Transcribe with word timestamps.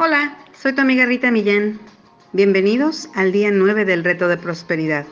Hola, 0.00 0.38
soy 0.52 0.74
tu 0.74 0.80
amiga 0.80 1.06
Rita 1.06 1.32
Millán. 1.32 1.80
Bienvenidos 2.32 3.08
al 3.16 3.32
día 3.32 3.50
9 3.50 3.84
del 3.84 4.04
reto 4.04 4.28
de 4.28 4.36
prosperidad, 4.36 5.06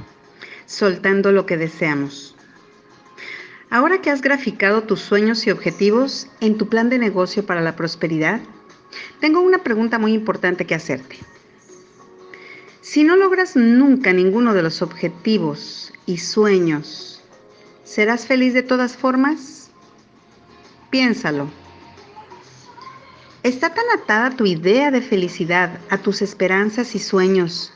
soltando 0.65 1.33
lo 1.33 1.45
que 1.45 1.57
deseamos. 1.57 2.37
Ahora 3.69 4.01
que 4.01 4.11
has 4.11 4.23
graficado 4.23 4.85
tus 4.85 5.01
sueños 5.01 5.45
y 5.45 5.51
objetivos 5.51 6.29
en 6.39 6.57
tu 6.57 6.69
plan 6.69 6.89
de 6.89 7.01
negocio 7.01 7.45
para 7.45 7.63
la 7.63 7.75
prosperidad, 7.75 8.41
tengo 9.19 9.41
una 9.41 9.65
pregunta 9.65 9.99
muy 9.99 10.13
importante 10.13 10.67
que 10.67 10.77
hacerte. 10.77 11.17
Si 12.81 13.03
no 13.03 13.17
logras 13.17 13.57
nunca 13.57 14.13
ninguno 14.13 14.55
de 14.55 14.63
los 14.63 14.83
objetivos 14.83 15.93
y 16.07 16.19
sueños, 16.19 17.25
¿serás 17.83 18.25
feliz 18.29 18.55
de 18.55 18.63
todas 18.63 18.97
formas? 18.97 19.69
Piénsalo. 20.91 21.66
Está 23.47 23.73
tan 23.73 23.85
atada 23.95 24.31
tu 24.31 24.45
idea 24.45 24.91
de 24.91 25.01
felicidad 25.01 25.79
a 25.89 25.99
tus 25.99 26.21
esperanzas 26.21 26.97
y 26.97 26.99
sueños 26.99 27.73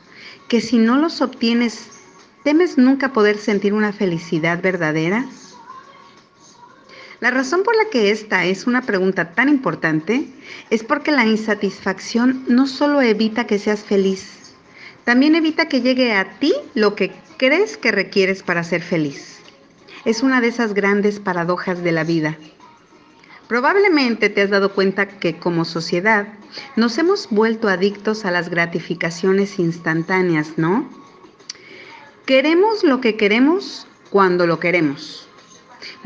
que 0.49 0.59
si 0.59 0.77
no 0.77 0.97
los 0.97 1.21
obtienes, 1.21 1.91
¿temes 2.43 2.77
nunca 2.77 3.13
poder 3.13 3.37
sentir 3.37 3.73
una 3.73 3.93
felicidad 3.93 4.61
verdadera? 4.61 5.25
La 7.21 7.31
razón 7.31 7.63
por 7.63 7.73
la 7.77 7.85
que 7.89 8.11
esta 8.11 8.43
es 8.43 8.67
una 8.67 8.81
pregunta 8.81 9.31
tan 9.31 9.47
importante 9.47 10.27
es 10.69 10.83
porque 10.83 11.13
la 11.13 11.25
insatisfacción 11.25 12.43
no 12.49 12.67
solo 12.67 13.01
evita 13.01 13.47
que 13.47 13.57
seas 13.57 13.79
feliz, 13.79 14.53
también 15.05 15.35
evita 15.35 15.69
que 15.69 15.79
llegue 15.79 16.11
a 16.11 16.37
ti 16.39 16.53
lo 16.75 16.95
que 16.95 17.13
crees 17.37 17.77
que 17.77 17.93
requieres 17.93 18.43
para 18.43 18.65
ser 18.65 18.81
feliz. 18.81 19.39
Es 20.03 20.21
una 20.21 20.41
de 20.41 20.49
esas 20.49 20.73
grandes 20.73 21.21
paradojas 21.21 21.81
de 21.81 21.93
la 21.93 22.03
vida. 22.03 22.37
Probablemente 23.51 24.29
te 24.29 24.43
has 24.43 24.49
dado 24.49 24.71
cuenta 24.71 25.09
que 25.09 25.37
como 25.37 25.65
sociedad 25.65 26.25
nos 26.77 26.97
hemos 26.97 27.27
vuelto 27.29 27.67
adictos 27.67 28.23
a 28.23 28.31
las 28.31 28.47
gratificaciones 28.47 29.59
instantáneas, 29.59 30.53
¿no? 30.55 30.87
Queremos 32.25 32.85
lo 32.85 33.01
que 33.01 33.17
queremos 33.17 33.87
cuando 34.09 34.47
lo 34.47 34.61
queremos. 34.61 35.27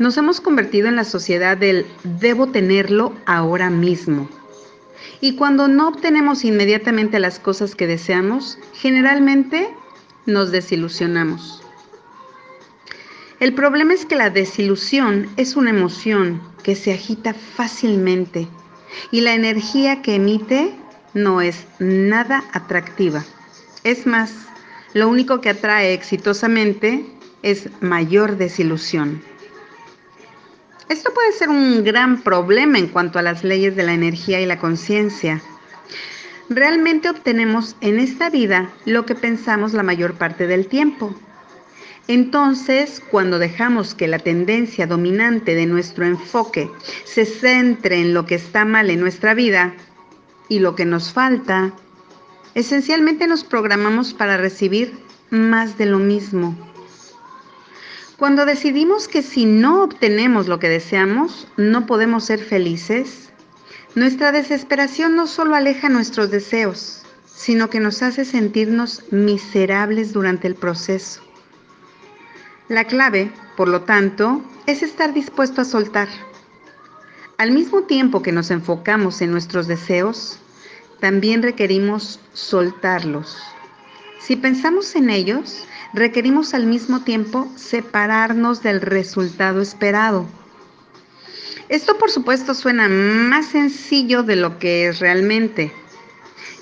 Nos 0.00 0.16
hemos 0.16 0.40
convertido 0.40 0.88
en 0.88 0.96
la 0.96 1.04
sociedad 1.04 1.56
del 1.56 1.86
debo 2.02 2.48
tenerlo 2.48 3.12
ahora 3.26 3.70
mismo. 3.70 4.28
Y 5.20 5.36
cuando 5.36 5.68
no 5.68 5.86
obtenemos 5.86 6.44
inmediatamente 6.44 7.20
las 7.20 7.38
cosas 7.38 7.76
que 7.76 7.86
deseamos, 7.86 8.58
generalmente 8.72 9.68
nos 10.26 10.50
desilusionamos. 10.50 11.62
El 13.38 13.52
problema 13.52 13.92
es 13.92 14.06
que 14.06 14.16
la 14.16 14.30
desilusión 14.30 15.28
es 15.36 15.56
una 15.56 15.70
emoción 15.70 16.40
que 16.62 16.74
se 16.74 16.94
agita 16.94 17.34
fácilmente 17.34 18.48
y 19.10 19.20
la 19.20 19.34
energía 19.34 20.00
que 20.00 20.14
emite 20.14 20.74
no 21.12 21.42
es 21.42 21.66
nada 21.78 22.44
atractiva. 22.52 23.24
Es 23.84 24.06
más, 24.06 24.32
lo 24.94 25.08
único 25.08 25.42
que 25.42 25.50
atrae 25.50 25.92
exitosamente 25.92 27.04
es 27.42 27.68
mayor 27.82 28.38
desilusión. 28.38 29.22
Esto 30.88 31.12
puede 31.12 31.32
ser 31.32 31.50
un 31.50 31.84
gran 31.84 32.22
problema 32.22 32.78
en 32.78 32.86
cuanto 32.86 33.18
a 33.18 33.22
las 33.22 33.44
leyes 33.44 33.76
de 33.76 33.82
la 33.82 33.92
energía 33.92 34.40
y 34.40 34.46
la 34.46 34.58
conciencia. 34.58 35.42
Realmente 36.48 37.10
obtenemos 37.10 37.76
en 37.82 37.98
esta 37.98 38.30
vida 38.30 38.70
lo 38.86 39.04
que 39.04 39.14
pensamos 39.14 39.74
la 39.74 39.82
mayor 39.82 40.14
parte 40.14 40.46
del 40.46 40.68
tiempo. 40.68 41.14
Entonces, 42.08 43.02
cuando 43.10 43.38
dejamos 43.38 43.94
que 43.94 44.06
la 44.06 44.20
tendencia 44.20 44.86
dominante 44.86 45.56
de 45.56 45.66
nuestro 45.66 46.04
enfoque 46.04 46.70
se 47.04 47.24
centre 47.24 48.00
en 48.00 48.14
lo 48.14 48.26
que 48.26 48.36
está 48.36 48.64
mal 48.64 48.90
en 48.90 49.00
nuestra 49.00 49.34
vida 49.34 49.74
y 50.48 50.60
lo 50.60 50.76
que 50.76 50.84
nos 50.84 51.12
falta, 51.12 51.72
esencialmente 52.54 53.26
nos 53.26 53.42
programamos 53.42 54.14
para 54.14 54.36
recibir 54.36 54.96
más 55.30 55.78
de 55.78 55.86
lo 55.86 55.98
mismo. 55.98 56.56
Cuando 58.18 58.46
decidimos 58.46 59.08
que 59.08 59.22
si 59.22 59.44
no 59.44 59.82
obtenemos 59.82 60.46
lo 60.46 60.60
que 60.60 60.68
deseamos, 60.68 61.48
no 61.56 61.86
podemos 61.86 62.24
ser 62.24 62.38
felices, 62.38 63.30
nuestra 63.96 64.30
desesperación 64.30 65.16
no 65.16 65.26
solo 65.26 65.56
aleja 65.56 65.88
nuestros 65.88 66.30
deseos, 66.30 67.02
sino 67.26 67.68
que 67.68 67.80
nos 67.80 68.02
hace 68.02 68.24
sentirnos 68.24 69.02
miserables 69.10 70.12
durante 70.12 70.46
el 70.46 70.54
proceso. 70.54 71.25
La 72.68 72.82
clave, 72.82 73.30
por 73.56 73.68
lo 73.68 73.82
tanto, 73.82 74.42
es 74.66 74.82
estar 74.82 75.14
dispuesto 75.14 75.60
a 75.60 75.64
soltar. 75.64 76.08
Al 77.38 77.52
mismo 77.52 77.82
tiempo 77.82 78.22
que 78.22 78.32
nos 78.32 78.50
enfocamos 78.50 79.22
en 79.22 79.30
nuestros 79.30 79.68
deseos, 79.68 80.40
también 80.98 81.44
requerimos 81.44 82.18
soltarlos. 82.32 83.38
Si 84.18 84.34
pensamos 84.34 84.96
en 84.96 85.10
ellos, 85.10 85.64
requerimos 85.92 86.54
al 86.54 86.66
mismo 86.66 87.02
tiempo 87.02 87.48
separarnos 87.54 88.64
del 88.64 88.80
resultado 88.80 89.60
esperado. 89.62 90.26
Esto 91.68 91.98
por 91.98 92.10
supuesto 92.10 92.52
suena 92.52 92.88
más 92.88 93.46
sencillo 93.46 94.24
de 94.24 94.34
lo 94.34 94.58
que 94.58 94.88
es 94.88 94.98
realmente, 94.98 95.72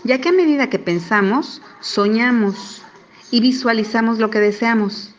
ya 0.03 0.21
que 0.21 0.29
a 0.29 0.33
medida 0.33 0.69
que 0.69 0.79
pensamos, 0.79 1.63
soñamos 1.81 2.83
y 3.31 3.41
visualizamos 3.41 4.19
lo 4.19 4.29
que 4.29 4.41
deseamos 4.41 5.15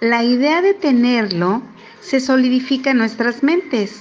la 0.00 0.24
idea 0.24 0.62
de 0.62 0.72
tenerlo 0.72 1.60
se 2.00 2.20
solidifica 2.20 2.92
en 2.92 2.98
nuestras 2.98 3.42
mentes 3.42 4.00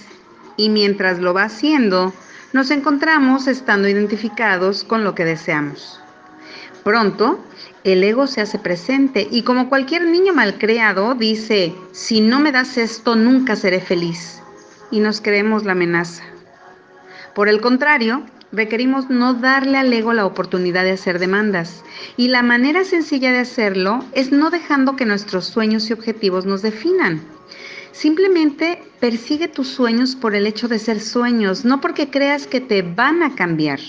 y 0.55 0.69
mientras 0.69 1.19
lo 1.19 1.33
va 1.33 1.43
haciendo, 1.43 2.13
nos 2.53 2.71
encontramos 2.71 3.47
estando 3.47 3.89
identificados 3.89 4.85
con 4.85 5.03
lo 5.03 5.13
que 5.13 5.25
deseamos. 5.25 5.99
Pronto, 6.85 7.39
el 7.83 8.01
ego 8.03 8.27
se 8.27 8.39
hace 8.39 8.57
presente 8.59 9.27
y 9.29 9.43
como 9.43 9.67
cualquier 9.67 10.05
niño 10.05 10.33
malcriado 10.33 11.15
dice, 11.15 11.75
si 11.91 12.21
no 12.21 12.39
me 12.39 12.53
das 12.53 12.77
esto, 12.77 13.15
nunca 13.15 13.57
seré 13.57 13.81
feliz. 13.81 14.41
Y 14.91 15.01
nos 15.01 15.19
creemos 15.19 15.65
la 15.65 15.73
amenaza. 15.73 16.23
Por 17.35 17.49
el 17.49 17.59
contrario, 17.59 18.23
requerimos 18.51 19.09
no 19.09 19.33
darle 19.33 19.77
al 19.77 19.91
ego 19.93 20.13
la 20.13 20.25
oportunidad 20.25 20.83
de 20.83 20.91
hacer 20.91 21.19
demandas. 21.19 21.83
Y 22.17 22.29
la 22.29 22.41
manera 22.41 22.83
sencilla 22.83 23.31
de 23.31 23.39
hacerlo 23.39 24.03
es 24.13 24.31
no 24.31 24.49
dejando 24.49 24.95
que 24.95 25.05
nuestros 25.05 25.45
sueños 25.45 25.89
y 25.89 25.93
objetivos 25.93 26.45
nos 26.45 26.61
definan. 26.61 27.21
Simplemente 27.91 28.81
persigue 28.99 29.47
tus 29.47 29.67
sueños 29.67 30.15
por 30.15 30.35
el 30.35 30.47
hecho 30.47 30.67
de 30.67 30.79
ser 30.79 30.99
sueños, 30.99 31.65
no 31.65 31.81
porque 31.81 32.09
creas 32.09 32.47
que 32.47 32.61
te 32.61 32.81
van 32.81 33.23
a 33.23 33.35
cambiar. 33.35 33.79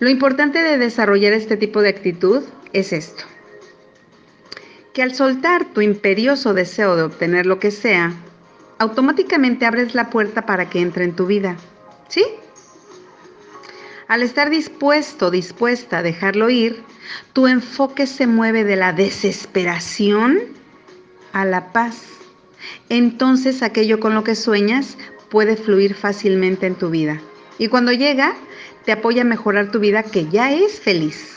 Lo 0.00 0.08
importante 0.08 0.62
de 0.62 0.78
desarrollar 0.78 1.32
este 1.32 1.56
tipo 1.56 1.82
de 1.82 1.90
actitud 1.90 2.42
es 2.72 2.92
esto. 2.92 3.24
Que 4.92 5.02
al 5.02 5.14
soltar 5.14 5.66
tu 5.66 5.82
imperioso 5.82 6.52
deseo 6.52 6.96
de 6.96 7.02
obtener 7.02 7.46
lo 7.46 7.58
que 7.58 7.70
sea, 7.70 8.12
automáticamente 8.78 9.66
abres 9.66 9.94
la 9.94 10.10
puerta 10.10 10.46
para 10.46 10.68
que 10.68 10.80
entre 10.80 11.04
en 11.04 11.14
tu 11.14 11.26
vida. 11.26 11.56
¿Sí? 12.08 12.24
Al 14.10 14.24
estar 14.24 14.50
dispuesto, 14.50 15.30
dispuesta 15.30 15.98
a 15.98 16.02
dejarlo 16.02 16.50
ir, 16.50 16.82
tu 17.32 17.46
enfoque 17.46 18.08
se 18.08 18.26
mueve 18.26 18.64
de 18.64 18.74
la 18.74 18.92
desesperación 18.92 20.40
a 21.32 21.44
la 21.44 21.72
paz. 21.72 22.06
Entonces 22.88 23.62
aquello 23.62 24.00
con 24.00 24.16
lo 24.16 24.24
que 24.24 24.34
sueñas 24.34 24.98
puede 25.28 25.56
fluir 25.56 25.94
fácilmente 25.94 26.66
en 26.66 26.74
tu 26.74 26.90
vida. 26.90 27.20
Y 27.56 27.68
cuando 27.68 27.92
llega, 27.92 28.34
te 28.84 28.90
apoya 28.90 29.22
a 29.22 29.24
mejorar 29.24 29.70
tu 29.70 29.78
vida 29.78 30.02
que 30.02 30.26
ya 30.26 30.52
es 30.52 30.80
feliz. 30.80 31.36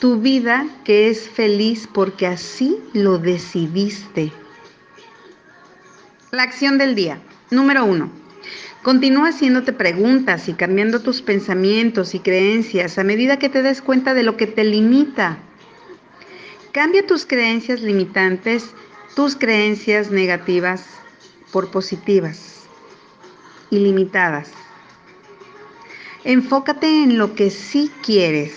Tu 0.00 0.18
vida 0.18 0.66
que 0.84 1.10
es 1.10 1.28
feliz 1.28 1.88
porque 1.94 2.26
así 2.26 2.76
lo 2.92 3.18
decidiste. 3.18 4.32
La 6.32 6.42
acción 6.42 6.76
del 6.76 6.96
día. 6.96 7.20
Número 7.52 7.84
uno 7.84 8.23
Continúa 8.84 9.28
haciéndote 9.28 9.72
preguntas 9.72 10.46
y 10.46 10.52
cambiando 10.52 11.00
tus 11.00 11.22
pensamientos 11.22 12.14
y 12.14 12.20
creencias 12.20 12.98
a 12.98 13.02
medida 13.02 13.38
que 13.38 13.48
te 13.48 13.62
des 13.62 13.80
cuenta 13.80 14.12
de 14.12 14.22
lo 14.22 14.36
que 14.36 14.46
te 14.46 14.62
limita. 14.62 15.38
Cambia 16.70 17.06
tus 17.06 17.24
creencias 17.24 17.80
limitantes, 17.80 18.74
tus 19.16 19.36
creencias 19.36 20.10
negativas 20.10 20.84
por 21.50 21.70
positivas 21.70 22.66
y 23.70 23.78
limitadas. 23.78 24.50
Enfócate 26.24 27.04
en 27.04 27.16
lo 27.16 27.34
que 27.34 27.48
sí 27.48 27.90
quieres 28.02 28.52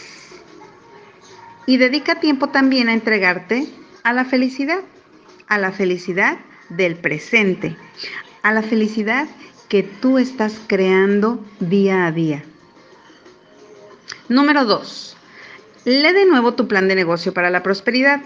y 1.66 1.78
dedica 1.78 2.20
tiempo 2.20 2.50
también 2.50 2.90
a 2.90 2.94
entregarte 2.94 3.66
a 4.04 4.12
la 4.12 4.26
felicidad, 4.26 4.82
a 5.48 5.58
la 5.58 5.72
felicidad 5.72 6.38
del 6.68 6.98
presente, 6.98 7.78
a 8.44 8.52
la 8.52 8.62
felicidad 8.62 9.30
que 9.70 9.84
tú 9.84 10.18
estás 10.18 10.60
creando 10.68 11.44
día 11.60 12.06
a 12.06 12.12
día. 12.12 12.44
Número 14.30 14.66
2. 14.66 15.18
Lee 15.86 16.14
de 16.14 16.26
nuevo 16.26 16.54
tu 16.54 16.68
plan 16.68 16.88
de 16.88 16.96
negocio 16.96 17.34
para 17.34 17.50
la 17.50 17.64
prosperidad. 17.64 18.22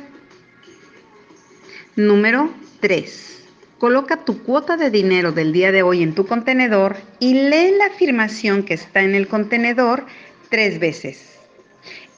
Número 1.96 2.52
3. 2.80 3.44
Coloca 3.78 4.18
tu 4.18 4.44
cuota 4.44 4.78
de 4.78 4.92
dinero 4.92 5.32
del 5.32 5.52
día 5.52 5.72
de 5.72 5.82
hoy 5.82 6.04
en 6.04 6.14
tu 6.14 6.28
contenedor 6.28 6.98
y 7.20 7.34
lee 7.34 7.74
la 7.78 7.88
afirmación 7.88 8.64
que 8.64 8.76
está 8.76 9.02
en 9.02 9.16
el 9.16 9.28
contenedor 9.28 10.06
tres 10.50 10.80
veces. 10.80 11.40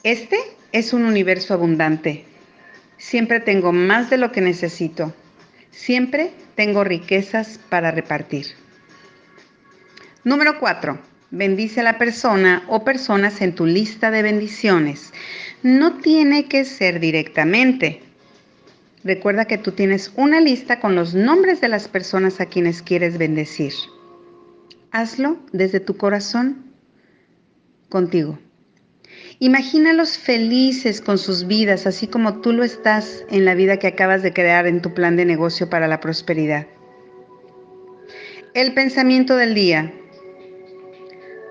Este 0.02 0.38
es 0.72 0.92
un 0.92 1.04
universo 1.06 1.54
abundante. 1.54 2.26
Siempre 2.98 3.40
tengo 3.40 3.72
más 3.72 4.10
de 4.10 4.18
lo 4.18 4.32
que 4.32 4.42
necesito. 4.42 5.14
Siempre 5.70 6.32
tengo 6.54 6.84
riquezas 6.84 7.58
para 7.70 7.90
repartir. 7.90 8.63
Número 10.24 10.58
4. 10.58 10.98
Bendice 11.30 11.80
a 11.80 11.84
la 11.84 11.98
persona 11.98 12.64
o 12.68 12.82
personas 12.82 13.42
en 13.42 13.54
tu 13.54 13.66
lista 13.66 14.10
de 14.10 14.22
bendiciones. 14.22 15.12
No 15.62 15.98
tiene 15.98 16.46
que 16.46 16.64
ser 16.64 16.98
directamente. 16.98 18.00
Recuerda 19.04 19.44
que 19.44 19.58
tú 19.58 19.72
tienes 19.72 20.12
una 20.16 20.40
lista 20.40 20.80
con 20.80 20.94
los 20.94 21.14
nombres 21.14 21.60
de 21.60 21.68
las 21.68 21.88
personas 21.88 22.40
a 22.40 22.46
quienes 22.46 22.80
quieres 22.80 23.18
bendecir. 23.18 23.74
Hazlo 24.92 25.36
desde 25.52 25.80
tu 25.80 25.98
corazón 25.98 26.72
contigo. 27.90 28.38
Imagínalos 29.40 30.16
felices 30.16 31.02
con 31.02 31.18
sus 31.18 31.46
vidas, 31.46 31.86
así 31.86 32.06
como 32.06 32.40
tú 32.40 32.54
lo 32.54 32.64
estás 32.64 33.26
en 33.28 33.44
la 33.44 33.54
vida 33.54 33.78
que 33.78 33.88
acabas 33.88 34.22
de 34.22 34.32
crear 34.32 34.66
en 34.66 34.80
tu 34.80 34.94
plan 34.94 35.16
de 35.16 35.26
negocio 35.26 35.68
para 35.68 35.86
la 35.86 36.00
prosperidad. 36.00 36.66
El 38.54 38.72
pensamiento 38.72 39.36
del 39.36 39.54
día. 39.54 39.92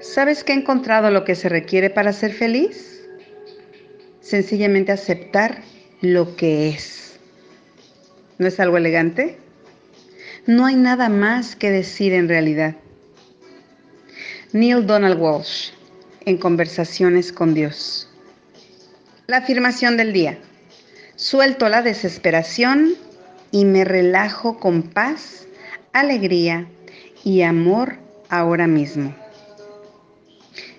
¿Sabes 0.04 0.44
que 0.44 0.52
he 0.52 0.56
encontrado 0.56 1.10
lo 1.12 1.24
que 1.24 1.34
se 1.34 1.48
requiere 1.48 1.90
para 1.90 2.12
ser 2.12 2.34
feliz? 2.34 3.02
Sencillamente 4.20 4.92
aceptar 4.92 5.64
lo 6.02 6.36
que 6.36 6.68
es. 6.70 7.18
¿No 8.38 8.48
es 8.48 8.60
algo 8.60 8.76
elegante? 8.76 9.38
No 10.46 10.66
hay 10.66 10.76
nada 10.76 11.08
más 11.08 11.56
que 11.56 11.72
decir 11.72 12.12
en 12.12 12.28
realidad. 12.28 12.76
Neil 14.52 14.86
Donald 14.86 15.18
Walsh, 15.18 15.72
en 16.26 16.38
Conversaciones 16.38 17.32
con 17.32 17.54
Dios. 17.54 18.10
La 19.26 19.38
afirmación 19.38 19.96
del 19.96 20.12
día. 20.12 20.38
Suelto 21.16 21.70
la 21.70 21.82
desesperación 21.82 22.96
y 23.52 23.64
me 23.64 23.86
relajo 23.86 24.60
con 24.60 24.84
paz, 24.84 25.48
alegría 25.94 26.68
y 27.24 27.44
amor 27.44 27.96
ahora 28.30 28.68
mismo. 28.68 29.23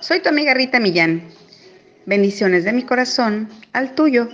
Soy 0.00 0.20
tu 0.20 0.28
amiga 0.28 0.54
Rita 0.54 0.78
Millán. 0.78 1.22
Bendiciones 2.06 2.62
de 2.64 2.72
mi 2.72 2.84
corazón 2.84 3.48
al 3.72 3.96
tuyo. 3.96 4.28